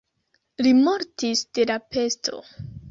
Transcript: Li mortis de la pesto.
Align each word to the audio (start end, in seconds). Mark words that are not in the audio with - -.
Li 0.67 0.71
mortis 0.79 1.45
de 1.59 1.69
la 1.73 1.79
pesto. 1.97 2.45